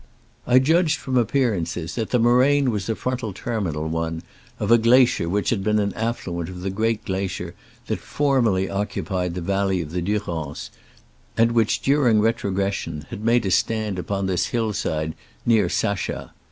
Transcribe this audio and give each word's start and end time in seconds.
I 0.47 0.57
judged 0.57 0.97
from 0.97 1.15
appearances 1.15 1.93
that 1.93 2.09
the 2.09 2.17
mo 2.17 2.31
raine 2.31 2.71
was 2.71 2.89
a 2.89 2.95
frontal 2.95 3.33
terminal 3.33 3.87
one 3.87 4.23
of 4.59 4.71
a 4.71 4.79
glacier 4.79 5.29
which 5.29 5.51
had 5.51 5.63
been 5.63 5.77
an 5.77 5.93
affluent 5.93 6.49
of 6.49 6.61
the 6.61 6.71
great 6.71 7.05
glacier 7.05 7.53
that 7.85 7.99
formerly 7.99 8.67
occupied 8.67 9.35
the 9.35 9.41
valley 9.41 9.79
of 9.79 9.91
the 9.91 10.01
Durance, 10.01 10.71
and 11.37 11.51
which 11.51 11.83
during 11.83 12.19
retrogression 12.19 13.05
had 13.11 13.23
made 13.23 13.45
a 13.45 13.51
stand 13.51 13.99
upon 13.99 14.25
this 14.25 14.47
hillside 14.47 15.13
near 15.45 15.69
Sachas. 15.69 16.31